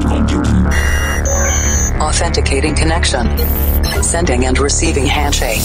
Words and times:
cloud 0.00 0.28
computing. 0.28 0.66
Authenticating 2.00 2.74
connection. 2.74 3.26
Sending 4.02 4.46
and 4.46 4.58
receiving 4.58 5.06
handshake. 5.06 5.62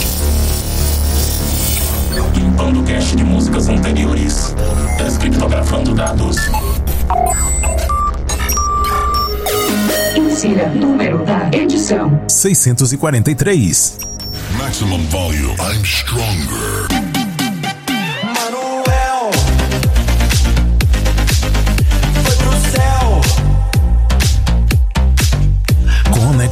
Limpando 2.35 2.83
cache 2.83 3.15
de 3.15 3.23
músicas 3.23 3.69
anteriores. 3.69 4.55
Descriptografando 4.97 5.93
dados. 5.93 6.38
Insira 10.15 10.70
número 10.70 11.24
da 11.26 11.50
edição. 11.52 12.22
643. 12.28 14.00
Maximum 14.58 15.02
volume. 15.10 15.56
I'm 15.60 15.84
stronger. 15.84 17.23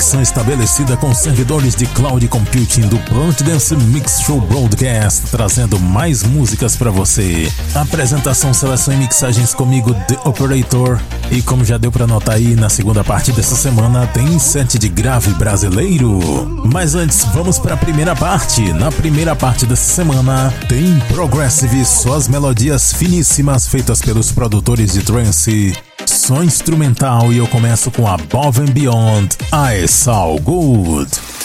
Conexão 0.01 0.21
estabelecida 0.23 0.97
com 0.97 1.13
servidores 1.13 1.75
de 1.75 1.85
cloud 1.85 2.27
computing 2.27 2.81
do 2.87 2.97
Plant 3.01 3.41
Dance 3.43 3.75
Mix 3.75 4.21
Show 4.21 4.41
Broadcast, 4.41 5.27
trazendo 5.29 5.79
mais 5.79 6.23
músicas 6.23 6.75
para 6.75 6.89
você. 6.89 7.47
Apresentação, 7.75 8.51
seleção 8.51 8.95
e 8.95 8.97
mixagens 8.97 9.53
comigo, 9.53 9.93
The 10.07 10.17
Operator. 10.25 10.99
E 11.29 11.43
como 11.43 11.63
já 11.63 11.77
deu 11.77 11.91
para 11.91 12.07
notar 12.07 12.33
aí, 12.33 12.55
na 12.55 12.67
segunda 12.67 13.03
parte 13.03 13.31
dessa 13.31 13.55
semana 13.55 14.07
tem 14.07 14.39
set 14.39 14.79
de 14.79 14.89
grave 14.89 15.35
brasileiro. 15.35 16.19
Mas 16.65 16.95
antes, 16.95 17.23
vamos 17.25 17.59
para 17.59 17.75
a 17.75 17.77
primeira 17.77 18.15
parte. 18.15 18.73
Na 18.73 18.91
primeira 18.91 19.35
parte 19.35 19.67
dessa 19.67 19.93
semana 19.93 20.51
tem 20.67 20.99
Progressive, 21.09 21.85
suas 21.85 22.27
melodias 22.27 22.91
finíssimas 22.91 23.67
feitas 23.67 24.01
pelos 24.01 24.31
produtores 24.31 24.93
de 24.93 25.03
trance 25.03 25.75
som 26.21 26.43
instrumental 26.43 27.33
e 27.33 27.37
eu 27.37 27.47
começo 27.47 27.89
com 27.89 28.07
Above 28.07 28.61
and 28.61 28.73
Beyond, 28.73 29.37
I 29.51 29.87
Saw 29.87 30.39
Good. 30.39 31.40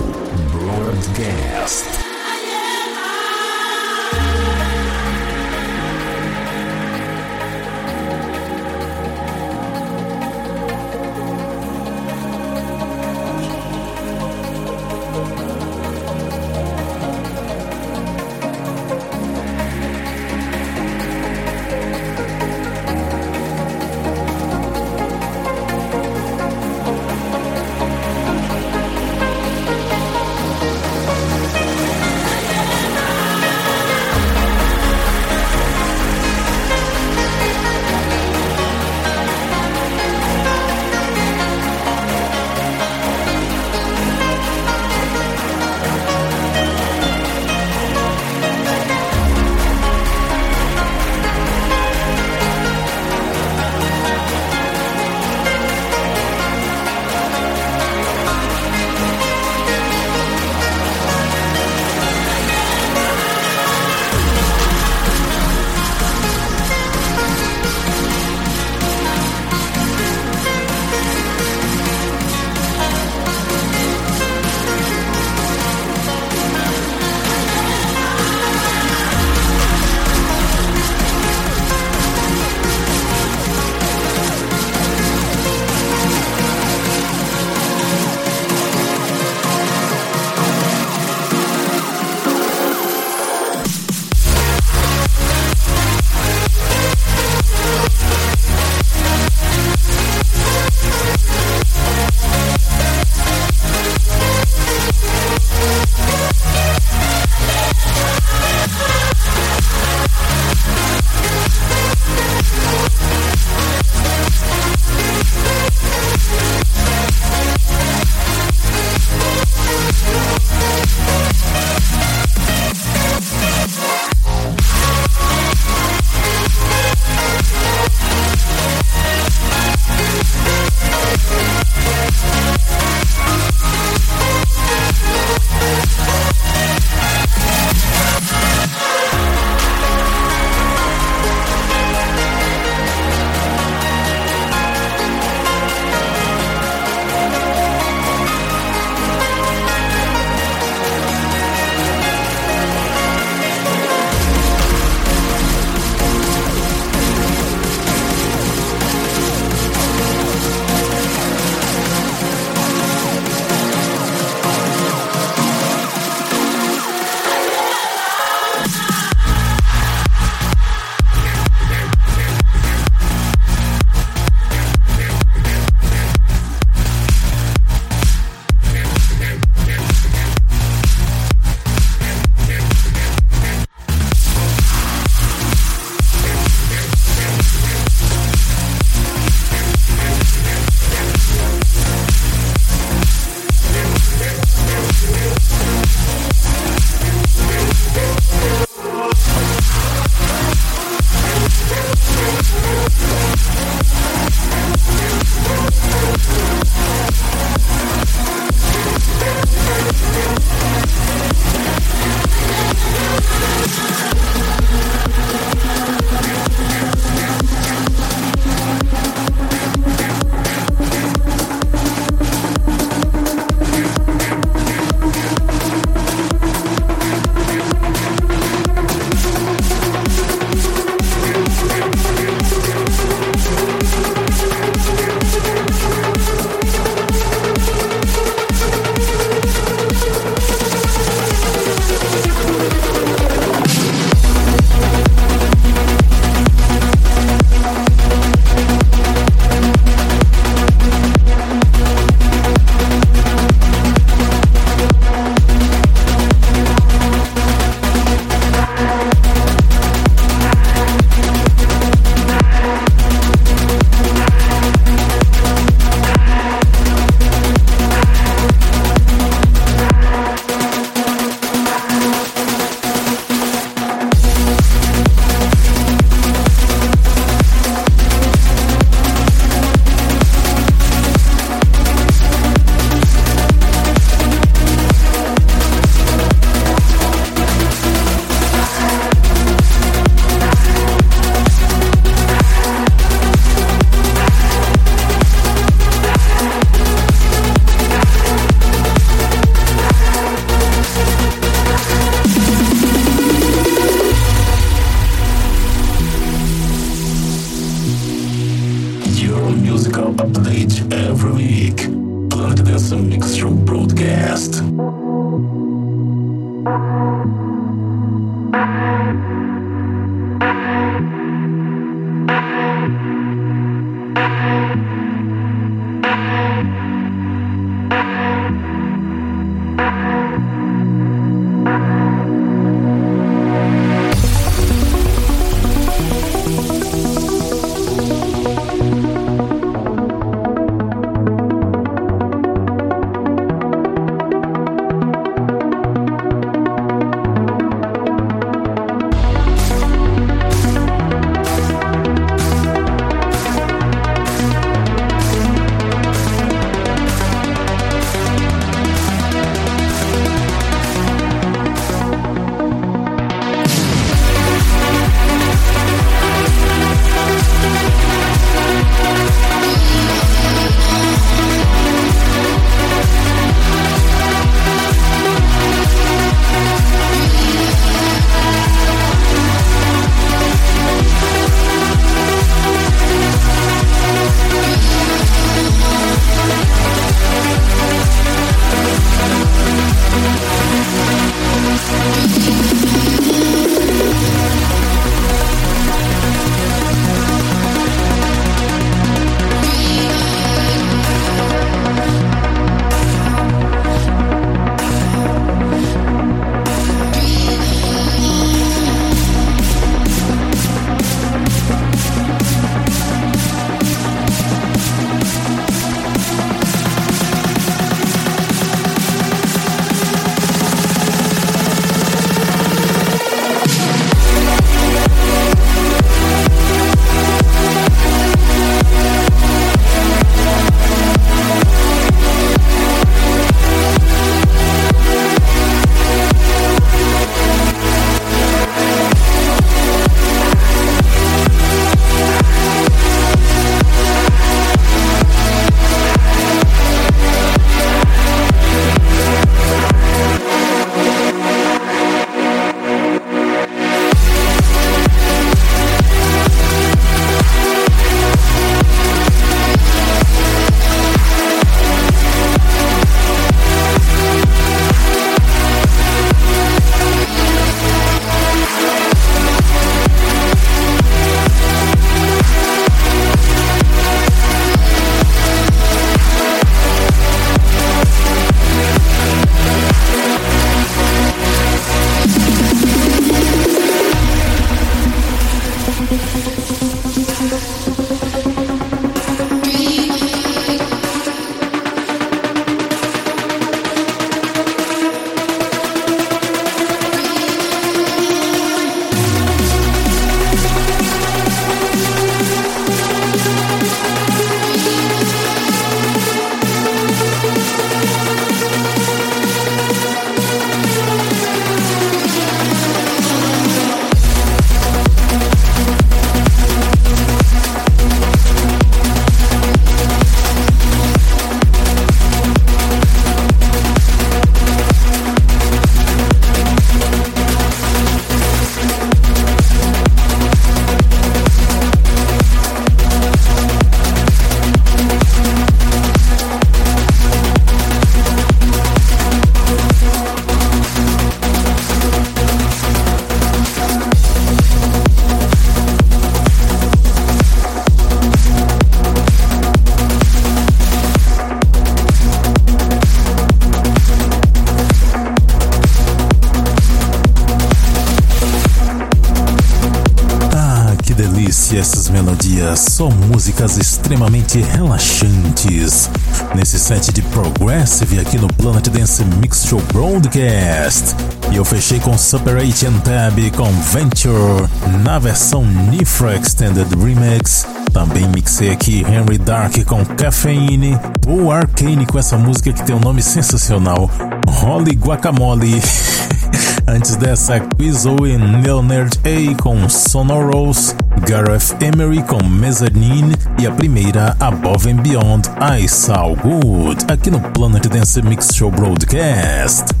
Só 562.81 563.09
músicas 563.09 563.77
extremamente 563.77 564.59
relaxantes. 564.59 566.09
Nesse 566.55 566.79
set 566.79 567.11
de 567.11 567.21
Progressive 567.21 568.19
aqui 568.19 568.37
no 568.37 568.47
Planet 568.47 568.87
Dance 568.87 569.23
Mix 569.23 569.65
Show 569.67 569.81
Broadcast. 569.93 571.15
E 571.51 571.57
eu 571.57 571.63
fechei 571.63 571.99
com 571.99 572.17
Separation 572.17 572.99
Tab 572.99 573.37
com 573.55 573.71
Venture 573.93 574.67
na 575.03 575.19
versão 575.19 575.63
Nifra 575.63 576.35
Extended 576.35 576.87
Remix. 576.95 577.67
Também 577.93 578.27
mixei 578.29 578.71
aqui 578.71 579.05
Henry 579.07 579.37
Dark 579.37 579.83
com 579.85 580.03
Caffeine, 580.03 580.97
o 581.27 581.51
Arcane 581.51 582.05
com 582.05 582.17
essa 582.17 582.37
música 582.37 582.73
que 582.73 582.83
tem 582.83 582.95
um 582.95 582.99
nome 582.99 583.21
sensacional, 583.21 584.09
Holly 584.47 584.95
Guacamole. 584.95 585.81
Antes 586.87 587.15
dessa, 587.15 587.59
Quizzo 587.59 588.15
e 588.25 588.37
Leonard 588.37 589.19
A 589.23 589.61
com 589.61 589.87
Sonoros, 589.87 590.95
Gareth 591.25 591.75
Emery 591.81 592.23
com 592.23 592.43
Mezzanine 592.43 593.33
e 593.59 593.67
a 593.67 593.71
primeira 593.71 594.35
Above 594.39 594.91
and 594.91 594.97
Beyond 594.97 595.49
I 595.79 595.87
Saw 595.87 596.35
Good, 596.35 597.05
aqui 597.11 597.29
no 597.29 597.39
Planet 597.39 597.87
Dance 597.87 598.21
Mix 598.21 598.49
Show 598.53 598.71
Broadcast. 598.71 600.00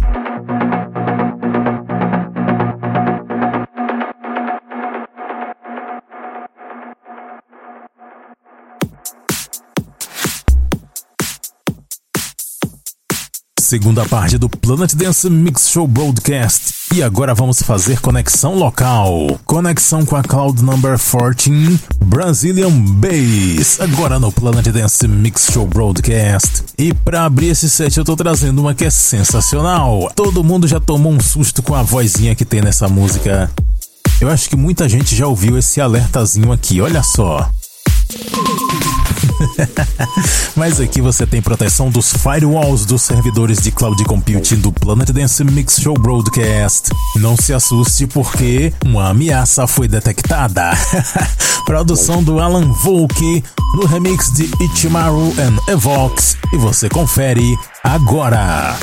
Segunda 13.71 14.05
parte 14.05 14.37
do 14.37 14.49
Planet 14.49 14.93
Dance 14.95 15.29
Mix 15.29 15.69
Show 15.69 15.87
Broadcast. 15.87 16.73
E 16.93 17.01
agora 17.01 17.33
vamos 17.33 17.61
fazer 17.61 18.01
conexão 18.01 18.53
local. 18.53 19.39
Conexão 19.45 20.05
com 20.05 20.17
a 20.17 20.21
Cloud 20.21 20.61
Number 20.61 20.99
14 20.99 21.79
Brazilian 22.03 22.69
Bass. 22.69 23.79
Agora 23.79 24.19
no 24.19 24.29
Planet 24.29 24.67
Dance 24.67 25.07
Mix 25.07 25.47
Show 25.53 25.65
Broadcast. 25.65 26.65
E 26.77 26.93
para 26.93 27.23
abrir 27.23 27.51
esse 27.51 27.69
set 27.69 27.97
eu 27.97 28.03
tô 28.03 28.13
trazendo 28.13 28.59
uma 28.59 28.75
que 28.75 28.83
é 28.83 28.89
sensacional. 28.89 30.11
Todo 30.17 30.43
mundo 30.43 30.67
já 30.67 30.81
tomou 30.81 31.13
um 31.13 31.21
susto 31.21 31.63
com 31.63 31.73
a 31.73 31.81
vozinha 31.81 32.35
que 32.35 32.43
tem 32.43 32.61
nessa 32.61 32.89
música. 32.89 33.49
Eu 34.19 34.29
acho 34.29 34.49
que 34.49 34.57
muita 34.57 34.89
gente 34.89 35.15
já 35.15 35.27
ouviu 35.27 35.57
esse 35.57 35.79
alertazinho 35.79 36.51
aqui, 36.51 36.81
olha 36.81 37.01
só. 37.03 37.49
Mas 40.55 40.79
aqui 40.79 41.01
você 41.01 41.25
tem 41.25 41.41
proteção 41.41 41.89
dos 41.89 42.13
firewalls 42.13 42.85
dos 42.85 43.01
servidores 43.01 43.61
de 43.61 43.71
cloud 43.71 44.03
computing 44.05 44.57
do 44.57 44.71
Planet 44.71 45.09
Dance 45.09 45.43
Mix 45.43 45.79
Show 45.81 45.93
Broadcast. 45.93 46.89
Não 47.15 47.35
se 47.35 47.53
assuste 47.53 48.07
porque 48.07 48.73
uma 48.85 49.09
ameaça 49.09 49.67
foi 49.67 49.87
detectada. 49.87 50.71
Produção 51.65 52.23
do 52.23 52.39
Alan 52.39 52.71
Volk 52.83 53.43
no 53.75 53.85
remix 53.85 54.31
de 54.33 54.49
Ichimaru 54.61 55.33
and 55.39 55.71
Evox 55.71 56.37
e 56.53 56.57
você 56.57 56.89
confere 56.89 57.57
agora. 57.83 58.75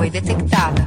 Foi 0.00 0.08
detectada. 0.08 0.79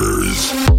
Rockers. 0.00 0.69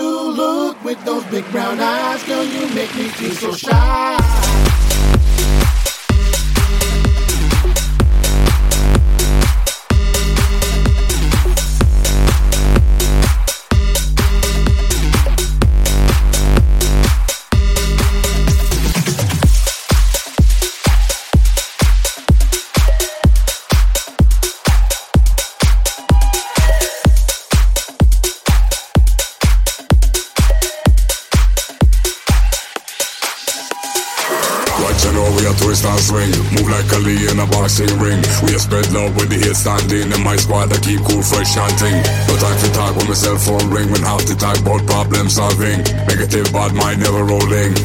You 0.00 0.32
look 0.32 0.82
with 0.82 1.04
those 1.04 1.24
big 1.26 1.44
brown 1.50 1.78
eyes, 1.78 2.22
girl, 2.24 2.44
you 2.44 2.66
make 2.74 2.94
me 2.96 3.08
feel 3.08 3.34
so 3.34 3.52
shy. 3.52 5.19
Boxing 37.60 37.92
ring. 38.00 38.16
We 38.40 38.56
have 38.56 38.64
spread 38.64 38.88
love 38.96 39.12
with 39.20 39.28
the 39.28 39.36
hate 39.36 39.52
standing. 39.52 40.08
And 40.08 40.24
my 40.24 40.36
squad, 40.40 40.72
I 40.72 40.80
keep 40.80 41.04
cool, 41.04 41.20
fresh 41.20 41.52
chanting. 41.52 41.92
No 42.24 42.34
time 42.40 42.56
for 42.56 42.72
talk 42.72 42.92
when 42.96 43.06
my 43.12 43.12
cell 43.12 43.36
phone 43.36 43.68
ring. 43.68 43.92
When 43.92 44.00
half 44.00 44.24
the 44.24 44.32
talk 44.32 44.56
about 44.64 44.80
problem 44.88 45.28
solving. 45.28 45.84
Negative 46.08 46.48
bad 46.56 46.72
mind 46.72 47.04
never 47.04 47.20
rolling. 47.20 47.76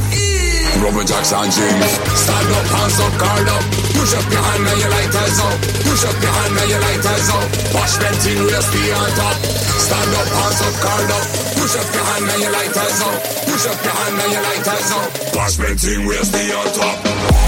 Rubber 0.79 1.03
jacks 1.03 1.35
and 1.35 1.51
jeans. 1.51 1.91
Stand 2.23 2.49
up, 2.55 2.67
hands 2.71 2.99
up, 3.03 3.13
guard 3.19 3.47
up. 3.51 3.63
Push 3.99 4.15
up 4.15 4.27
your 4.31 4.43
hand 4.47 4.63
and 4.63 4.79
your 4.79 4.91
lighters 4.95 5.37
up. 5.43 5.55
Push 5.83 6.03
up 6.07 6.17
your 6.23 6.33
hand 6.39 6.55
and 6.55 6.69
your 6.71 6.81
lighters 6.87 7.27
up. 7.35 7.47
Wash 7.75 7.95
venting, 7.99 8.39
we'll 8.47 8.63
stay 8.63 8.87
on 8.95 9.11
top. 9.19 9.37
Stand 9.75 10.11
up, 10.15 10.29
hands 10.39 10.59
up, 10.63 10.75
guard 10.83 11.11
up. 11.11 11.25
Push 11.59 11.75
up 11.75 11.89
your 11.91 12.05
hand 12.15 12.27
and 12.31 12.41
your 12.47 12.53
lighters 12.55 12.99
up. 13.03 13.17
Push 13.43 13.65
up 13.67 13.79
your 13.83 13.95
hand 13.95 14.17
and 14.23 14.31
your 14.35 14.43
lighters 14.47 14.89
up. 14.95 15.09
Wash 15.35 15.55
venting, 15.59 15.99
we'll 16.07 16.23
stay 16.23 16.47
on 16.55 16.67
top. 16.75 17.44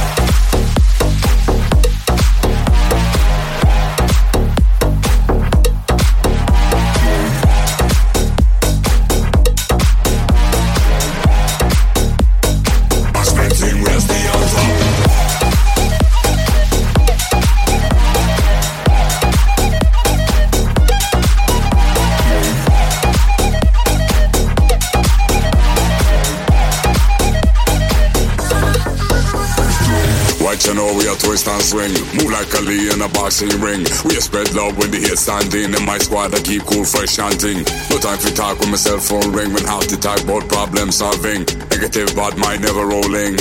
Swing. 31.64 31.96
Move 32.20 32.32
like 32.36 32.52
Ali 32.60 32.92
in 32.92 33.00
a 33.00 33.08
boxing 33.16 33.54
ring. 33.64 33.88
We 34.04 34.20
spread 34.20 34.52
love 34.54 34.76
when 34.78 34.92
the 34.92 35.00
hate 35.00 35.18
standing. 35.18 35.72
In 35.72 35.84
my 35.88 35.98
squad, 35.98 36.36
I 36.36 36.40
keep 36.44 36.64
cool, 36.68 36.84
fresh 36.84 37.16
chanting. 37.16 37.64
No 37.88 37.96
time 38.04 38.20
for 38.20 38.32
talk 38.36 38.60
when 38.60 38.72
my 38.72 38.80
cell 38.80 39.00
phone 39.00 39.32
ring. 39.32 39.56
When 39.56 39.64
half 39.64 39.88
the 39.88 39.96
talk 39.96 40.20
about 40.24 40.48
problem 40.52 40.92
solving. 40.92 41.48
Negative 41.72 42.12
bad 42.16 42.36
mind 42.38 42.68
never 42.68 42.84
rolling. 42.84 43.40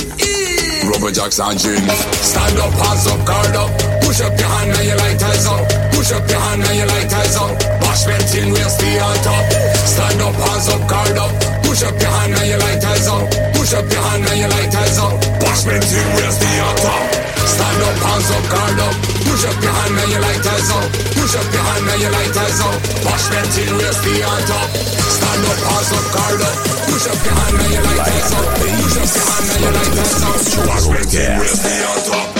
Rubber 0.87 1.11
jacks 1.11 1.39
and 1.43 1.59
jeans. 1.59 1.97
Stand 2.23 2.57
up, 2.63 2.71
hands 2.79 3.07
up, 3.11 3.21
guard 3.27 3.55
up. 3.59 3.71
Push 4.01 4.21
up 4.23 4.33
your 4.39 4.47
hand 4.47 4.71
and 4.71 4.87
your 4.87 4.97
lighters 4.97 5.45
up. 5.51 5.63
Push 5.91 6.11
up 6.15 6.23
your 6.29 6.39
hand 6.39 6.63
and 6.63 6.77
your 6.79 6.87
lighters 6.87 7.35
up. 7.35 7.53
Wash 7.83 8.03
venting, 8.07 8.49
we'll 8.55 8.71
stay 8.71 8.95
on 9.03 9.17
top. 9.19 9.43
Stand 9.83 10.21
up, 10.23 10.35
hands 10.37 10.67
up, 10.71 10.81
guard 10.87 11.17
up. 11.17 11.31
Push 11.67 11.83
up 11.83 11.97
your 11.99 12.13
hand 12.13 12.33
and 12.39 12.47
your 12.47 12.59
lighters 12.63 13.07
up. 13.11 13.25
Push 13.57 13.73
up 13.73 13.85
your 13.91 14.03
hand 14.07 14.23
and 14.31 14.39
your 14.39 14.49
lighters 14.49 14.97
up. 14.97 15.13
Wash 15.43 15.63
venting, 15.67 16.07
we'll 16.15 16.31
stay 16.31 16.59
on 16.63 16.75
top. 16.77 17.16
Stand 17.57 17.81
up, 17.81 17.97
hands 18.05 18.29
up, 18.29 18.43
guard 18.53 18.79
up. 18.85 18.95
Push 19.25 19.43
up 19.49 19.57
your 19.65 19.73
hand 19.73 19.97
and 19.97 20.11
your 20.13 20.21
lighters 20.21 20.69
up. 20.77 20.85
Push 21.17 21.33
up 21.41 21.47
your 21.49 21.65
hand 21.65 21.89
and 21.89 22.01
your 22.05 22.13
lighters 22.13 22.59
up. 22.61 22.77
Wash 23.01 23.25
them 23.33 23.45
till 23.49 23.73
we 23.81 23.87
stay 23.97 24.21
on 24.21 24.41
top. 24.45 24.69
Stand 24.77 25.45
up, 25.49 25.59
hands 25.65 25.91
up, 25.97 26.05
guard 26.13 26.41
up. 26.45 26.55
Push 26.85 27.07
up 27.09 27.19
your 27.25 27.33
hand 27.33 27.57
and 27.57 27.73
your 27.73 27.83
lighters 27.97 28.31
up. 28.37 28.45
Push 28.61 28.97
up 29.01 29.09
your 29.09 29.25
hand 29.25 29.47
and 29.49 29.61
your 29.65 29.73
lighters 29.73 30.21
up. 30.21 30.37
Wash 30.69 30.85
them 30.85 31.05
till 31.09 31.33
we 31.41 31.47
stay 31.49 31.81
on 31.81 31.97
top. 32.05 32.36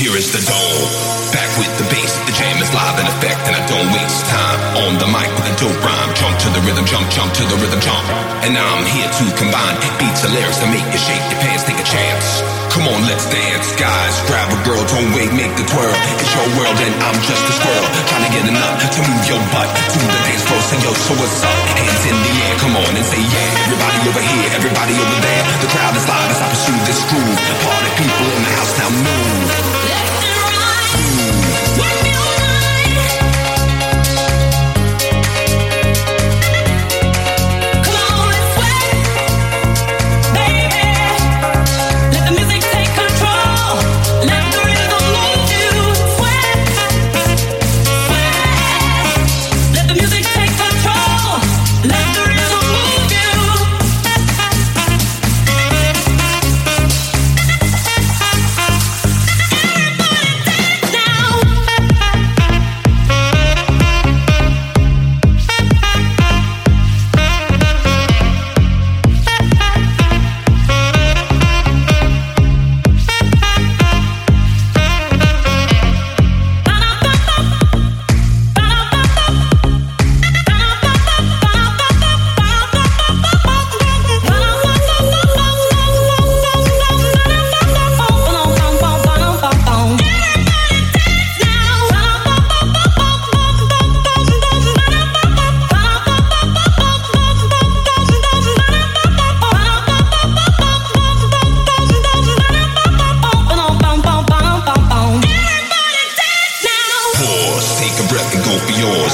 Here 0.00 0.16
is 0.16 0.32
the 0.32 0.40
dome, 0.50 1.30
back 1.30 1.58
with 1.58 1.76
the 1.76 1.84
beat 1.94 1.99
on 4.86 4.96
the 4.96 5.08
mic 5.12 5.28
with 5.36 5.52
a 5.52 5.54
dope 5.60 5.80
rhyme. 5.84 6.10
Jump 6.16 6.34
to 6.40 6.48
the 6.56 6.62
rhythm, 6.64 6.84
jump, 6.88 7.04
jump 7.12 7.30
to 7.36 7.44
the 7.44 7.56
rhythm, 7.60 7.80
jump. 7.84 8.04
And 8.44 8.56
I'm 8.56 8.84
here 8.88 9.08
to 9.08 9.24
combine 9.36 9.76
beats 10.00 10.24
and 10.24 10.32
lyrics 10.32 10.60
to 10.64 10.68
make 10.72 10.84
you 10.88 11.00
shake 11.00 11.20
your 11.28 11.40
pants, 11.44 11.64
take 11.68 11.80
a 11.80 11.84
chance. 11.84 12.40
Come 12.72 12.86
on, 12.86 13.00
let's 13.04 13.26
dance, 13.28 13.74
guys. 13.76 14.14
Grab 14.30 14.48
a 14.48 14.58
girl, 14.64 14.80
don't 14.88 15.10
wait, 15.12 15.28
make 15.36 15.52
the 15.58 15.66
twirl. 15.68 15.96
It's 16.22 16.32
your 16.32 16.48
world 16.56 16.78
and 16.80 16.94
I'm 17.04 17.18
just 17.26 17.42
a 17.44 17.54
squirrel. 17.60 17.88
Trying 18.08 18.24
to 18.24 18.32
get 18.32 18.44
enough 18.46 18.74
to 18.94 19.00
move 19.04 19.22
your 19.28 19.42
butt 19.52 19.68
to 19.68 19.98
the 20.00 20.20
dance 20.24 20.44
floor. 20.48 20.62
Say 20.64 20.78
yo, 20.80 20.92
so 20.96 21.12
what's 21.18 21.42
up? 21.44 21.58
Hands 21.76 22.04
in 22.08 22.16
the 22.16 22.32
air, 22.46 22.54
come 22.62 22.74
on 22.78 22.90
and 22.94 23.04
say 23.04 23.20
yeah. 23.20 23.66
Everybody 23.68 23.98
over 24.08 24.22
here, 24.22 24.48
everybody 24.54 24.94
over 24.96 25.18
there. 25.20 25.42
The 25.60 25.68
crowd 25.74 25.94
is 25.98 26.06
live 26.08 26.30
as 26.30 26.40
I 26.40 26.46
pursue 26.48 26.78
this 26.88 27.00
groove. 27.10 27.38
Party 27.66 27.90
people 28.00 28.26
in 28.32 28.42
the 28.48 28.52
house 28.54 28.72
now 28.80 28.90
move. 28.96 29.44
Let's 29.50 29.68
right. 31.20 31.39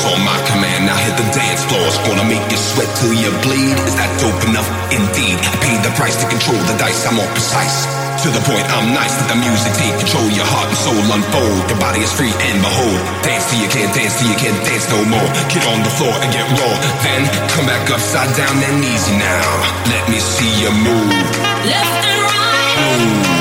For. 0.03 0.17
On 0.17 0.23
my 0.23 0.39
command, 0.47 0.87
now 0.87 0.97
hit 0.97 1.17
the 1.19 1.27
dance 1.35 1.65
floors. 1.67 1.99
Gonna 2.07 2.25
make 2.25 2.45
you 2.53 2.57
sweat 2.57 2.89
till 2.97 3.13
you 3.13 3.31
bleed. 3.43 3.77
Is 3.89 3.97
that 3.97 4.11
dope 4.23 4.39
enough? 4.49 4.69
Indeed. 4.93 5.37
I 5.43 5.57
paid 5.61 5.81
the 5.83 5.93
price 5.99 6.17
to 6.23 6.27
control 6.29 6.57
the 6.69 6.77
dice. 6.79 7.05
I'm 7.09 7.19
more 7.19 7.29
precise. 7.35 7.85
To 8.25 8.29
the 8.33 8.41
point, 8.49 8.65
I'm 8.73 8.95
nice. 8.95 9.13
Let 9.21 9.29
the 9.35 9.39
music 9.43 9.73
take 9.77 9.97
control. 9.99 10.27
Your 10.33 10.47
heart 10.47 10.69
and 10.73 10.79
soul 10.79 11.03
unfold. 11.11 11.61
Your 11.69 11.81
body 11.83 12.01
is 12.07 12.13
free 12.15 12.33
and 12.33 12.57
behold. 12.63 13.01
Dance 13.27 13.45
till 13.51 13.61
you 13.61 13.69
can't 13.69 13.93
dance 13.93 14.15
till 14.17 14.31
you 14.31 14.39
can't 14.39 14.61
dance 14.65 14.87
no 14.89 15.01
more. 15.05 15.29
Get 15.53 15.65
on 15.69 15.81
the 15.83 15.93
floor 15.99 16.15
and 16.23 16.31
get 16.33 16.47
raw. 16.55 16.75
Then 17.05 17.23
come 17.53 17.67
back 17.67 17.85
upside 17.91 18.31
down 18.39 18.57
and 18.57 18.79
easy 18.87 19.15
now. 19.19 19.49
Let 19.91 20.05
me 20.09 20.19
see 20.23 20.53
you 20.63 20.73
move. 20.87 21.29
Left 21.67 22.03
and 22.09 22.21
right. 22.25 23.27
Move. 23.27 23.36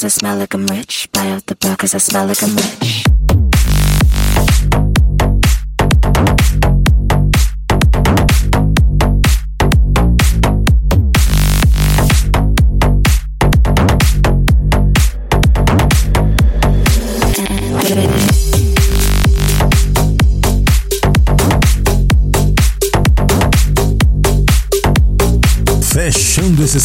Cause 0.00 0.16
I 0.16 0.18
smell 0.20 0.38
like 0.38 0.54
I'm 0.54 0.66
rich. 0.66 1.10
Buy 1.12 1.28
out 1.28 1.44
the 1.44 1.56
bar 1.56 1.76
cause 1.76 1.94
I 1.94 1.98
smell 1.98 2.26
like 2.26 2.42
I'm 2.42 2.56
rich. 2.56 3.09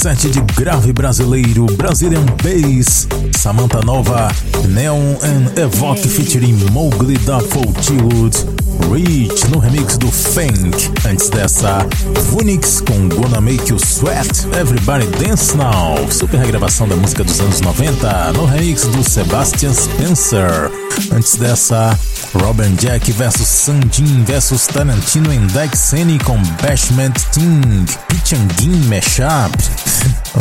Set 0.06 0.30
de 0.30 0.40
grave 0.54 0.94
brasileiro, 0.94 1.66
Brazilian 1.78 2.26
Bass, 2.44 3.08
Samantha 3.36 3.82
Nova, 3.84 4.28
Neon 4.70 5.18
and 5.24 5.60
Evoque 5.60 6.08
featuring 6.08 6.54
Mowgli 6.72 7.18
da 7.26 7.40
Fortitude, 7.40 8.38
Reach 8.92 9.48
no 9.50 9.58
remix 9.58 9.98
do 9.98 10.12
Fink. 10.12 10.92
Antes 11.10 11.28
dessa, 11.30 11.88
Funix 12.30 12.82
com 12.82 13.10
Gonna 13.10 13.42
Make 13.42 13.72
You 13.72 13.80
Sweat, 13.80 14.46
Everybody 14.56 15.08
Dance 15.18 15.58
Now, 15.58 15.98
super 16.12 16.38
regravação 16.38 16.88
da 16.88 16.96
música 16.96 17.24
dos 17.24 17.40
anos 17.40 17.62
90, 17.62 18.34
no 18.34 18.46
remix 18.46 18.84
do 18.84 19.04
Sebastian 19.04 19.74
Spencer. 19.74 20.70
Antes 21.12 21.36
dessa, 21.38 21.98
Robin 22.36 22.76
Jack 22.76 23.12
vs 23.12 23.42
Sandin 23.42 24.24
vs 24.24 24.68
Tarantino 24.68 25.34
em 25.34 25.48
Dexene 25.48 26.20
com 26.20 26.38
Bashment 26.62 27.14
Ting, 27.32 27.86
Pichanguin 28.08 28.88
Mashup. 28.88 29.85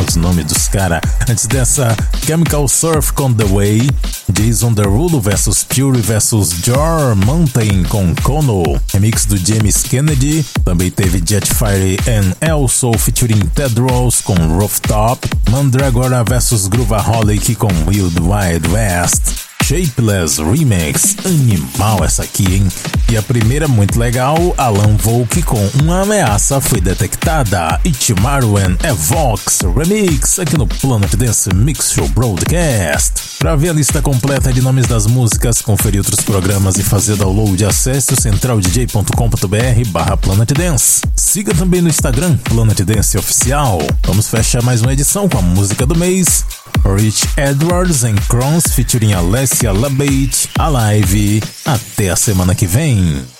Os 0.07 0.17
nomes 0.17 0.45
dos 0.47 0.69
caras. 0.69 1.01
Antes 1.29 1.47
dessa, 1.47 1.97
Chemical 2.27 2.67
Surf 2.69 3.13
com 3.13 3.33
The 3.33 3.45
Way, 3.45 3.89
Jason 4.33 4.73
Derulo 4.73 5.21
vs 5.21 5.67
Fury 5.69 6.01
vs 6.01 6.51
Jar 6.65 7.15
Mountain 7.15 7.85
com 7.85 8.15
Kono, 8.23 8.63
remix 8.93 9.25
do 9.25 9.37
James 9.37 9.83
Kennedy. 9.83 10.45
Também 10.65 10.91
teve 10.91 11.23
Jetfire 11.25 11.99
and 12.09 12.35
Elso 12.41 12.93
featuring 12.99 13.41
Ted 13.55 13.81
Rose 13.81 14.23
com 14.23 14.35
Rooftop, 14.35 15.29
Mandragora 15.51 16.25
vs 16.25 16.69
Groovaholic 16.69 17.55
com 17.55 17.69
Wild 17.87 18.21
Wild 18.21 18.69
West. 18.71 19.54
Shapeless 19.65 20.43
Remix. 20.43 21.17
Animal 21.25 22.05
essa 22.05 22.23
aqui, 22.23 22.45
hein? 22.57 22.69
E 23.11 23.17
a 23.17 23.23
primeira, 23.23 23.67
muito 23.67 23.99
legal, 23.99 24.37
Alan 24.59 24.95
Volk 24.99 25.43
com 25.43 25.59
Uma 25.83 26.03
Ameaça 26.03 26.61
foi 26.61 26.83
detectada. 26.83 27.81
Itimaruan 27.83 28.77
Evox 28.85 29.61
Remix 29.75 30.39
aqui 30.39 30.59
no 30.59 30.67
Planet 30.67 31.15
Dance 31.17 31.49
Mix 31.55 31.93
Show 31.93 32.07
Broadcast. 32.09 33.39
Para 33.39 33.57
ver 33.57 33.71
a 33.71 33.73
lista 33.73 34.03
completa 34.03 34.53
de 34.53 34.61
nomes 34.61 34.87
das 34.87 35.07
músicas, 35.07 35.63
conferir 35.63 36.01
outros 36.01 36.21
programas 36.21 36.77
e 36.77 36.83
fazer 36.83 37.17
download, 37.17 37.65
acesse 37.65 38.13
o 38.13 38.21
centraldj.com.br 38.21 39.89
barra 39.89 40.17
Planet 40.19 40.53
Dance. 40.53 41.01
Siga 41.17 41.55
também 41.55 41.81
no 41.81 41.89
Instagram, 41.89 42.37
Planet 42.37 42.81
Dance 42.81 43.17
Oficial. 43.17 43.79
Vamos 44.05 44.29
fechar 44.29 44.63
mais 44.63 44.83
uma 44.83 44.93
edição 44.93 45.27
com 45.27 45.39
a 45.39 45.43
música 45.43 45.87
do 45.87 45.97
mês. 45.97 46.45
Rich 46.83 47.27
Edwards 47.37 48.05
and 48.05 48.19
Crons 48.29 48.75
featuring 48.75 49.13
Alessia 49.13 49.73
Labate, 49.73 50.49
Alive. 50.59 51.43
Até 51.65 52.11
a 52.11 52.17
semana 52.17 52.55
que 52.55 52.67
vem. 52.67 53.34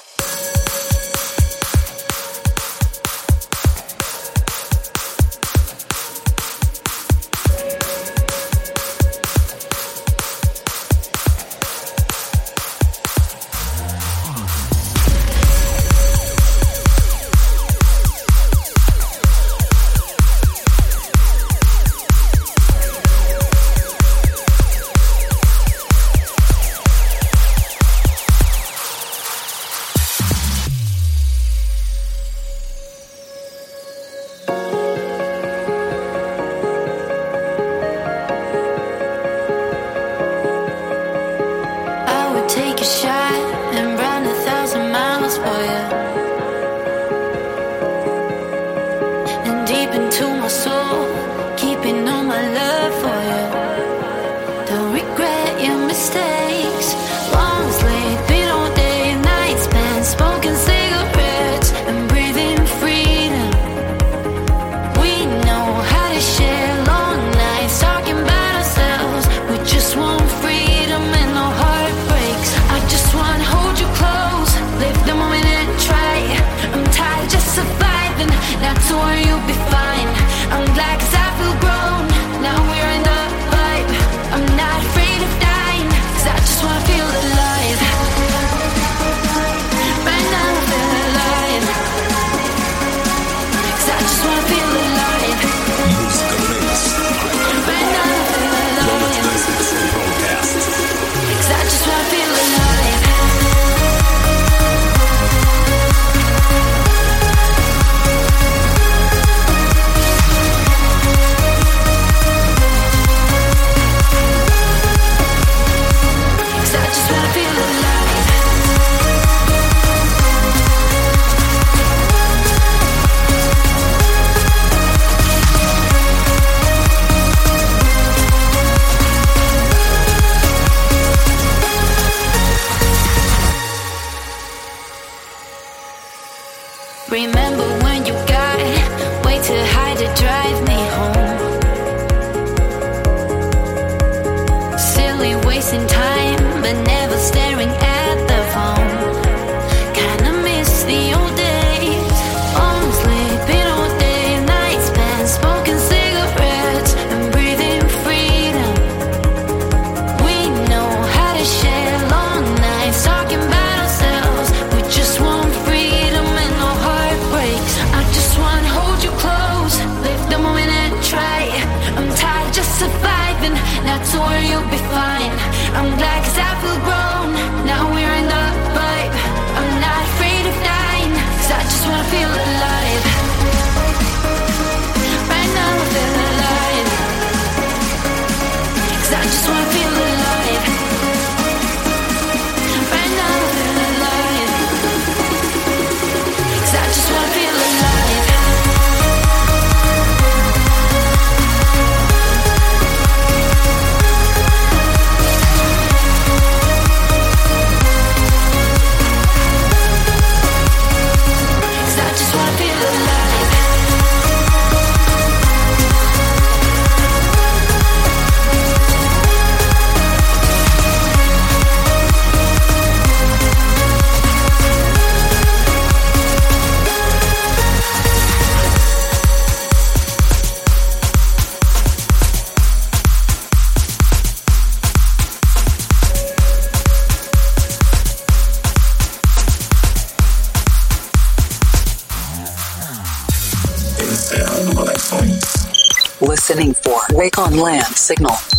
Land 247.55 247.85
signal. 247.97 248.54